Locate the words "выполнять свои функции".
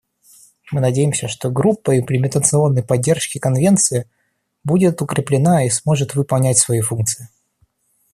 6.15-7.29